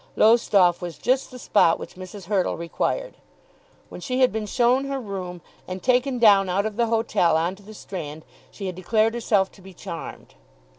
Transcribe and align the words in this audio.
Lowestoft 0.15 0.81
was 0.81 0.97
just 0.97 1.29
the 1.29 1.37
spot 1.37 1.77
which 1.77 1.93
Mrs. 1.93 2.23
Hurtle 2.25 2.57
required. 2.57 3.17
When 3.89 4.01
she 4.01 4.21
had 4.21 4.31
been 4.31 4.47
shown 4.47 4.85
her 4.85 4.99
room, 4.99 5.41
and 5.67 5.83
taken 5.83 6.17
down 6.17 6.49
out 6.49 6.65
of 6.65 6.75
the 6.75 6.87
hotel 6.87 7.37
on 7.37 7.53
to 7.57 7.61
the 7.61 7.75
strand, 7.75 8.25
she 8.49 8.65
had 8.65 8.73
declared 8.73 9.13
herself 9.13 9.51
to 9.51 9.61
be 9.61 9.75
charmed. 9.75 10.33